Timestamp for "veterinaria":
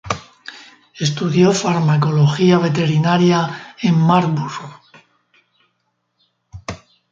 2.57-3.75